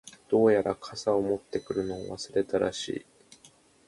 [0.31, 3.05] •どうやら、傘を持ってくるのを忘れたらしい。